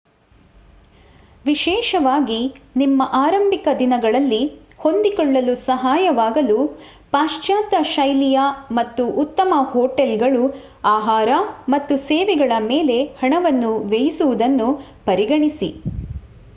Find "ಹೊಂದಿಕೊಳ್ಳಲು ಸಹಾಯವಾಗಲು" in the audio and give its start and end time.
4.79-6.57